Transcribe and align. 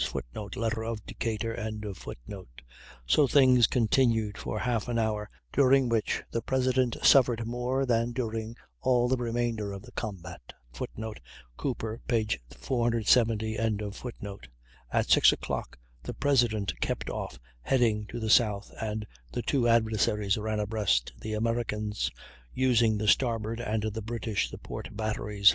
[Footnote: 0.03 0.55
Letter 0.55 0.83
of 0.83 1.05
Decatur.] 1.05 1.55
So 3.05 3.27
things 3.27 3.67
continued 3.67 4.35
for 4.35 4.57
half 4.57 4.87
an 4.87 4.97
hour 4.97 5.29
during 5.53 5.89
which 5.89 6.23
the 6.31 6.41
President 6.41 6.97
suffered 7.03 7.45
more 7.45 7.85
than 7.85 8.11
during 8.11 8.55
all 8.79 9.07
the 9.07 9.15
remainder 9.17 9.71
of 9.71 9.83
the 9.83 9.91
combat. 9.91 10.53
[Footnote: 10.73 11.19
Cooper, 11.55 12.01
470.] 12.09 13.57
At 13.59 13.77
6.00 13.77 15.65
the 16.01 16.13
President 16.15 16.79
kept 16.81 17.11
off, 17.11 17.37
heading 17.61 18.07
to 18.07 18.19
the 18.19 18.29
south, 18.31 18.71
and 18.81 19.05
the 19.31 19.43
two 19.43 19.67
adversaries 19.67 20.35
ran 20.35 20.59
abreast, 20.59 21.13
the 21.21 21.33
Americans 21.35 22.09
using 22.55 22.97
the 22.97 23.07
starboard 23.07 23.59
and 23.59 23.83
the 23.83 24.01
British 24.01 24.49
the 24.49 24.57
port 24.57 24.89
batteries. 24.97 25.49